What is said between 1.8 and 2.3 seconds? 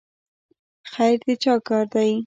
دی؟